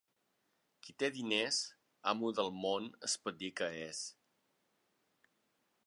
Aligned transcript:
Qui 0.85 0.95
té 1.03 1.09
diners, 1.17 1.59
amo 2.13 2.31
del 2.39 2.49
món 2.63 2.89
es 3.09 3.15
pot 3.27 3.39
dir 3.43 3.53
que 3.61 3.71
és. 3.85 4.01